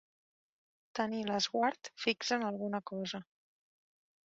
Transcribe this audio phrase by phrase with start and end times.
[0.99, 3.23] Tenir l'esguard fix en alguna cosa.